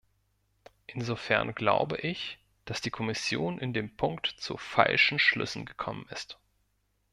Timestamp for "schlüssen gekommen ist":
5.19-6.39